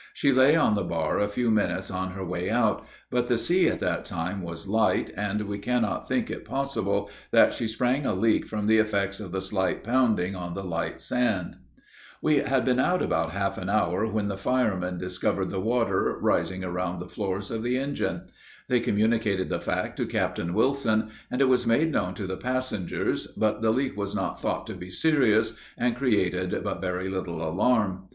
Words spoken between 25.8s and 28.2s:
created but very little alarm.